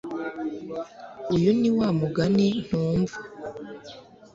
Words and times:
Uyu 1.35 1.51
ni 1.59 1.69
wa 1.77 1.87
mugani 1.99 2.47
ntumva. 2.65 3.17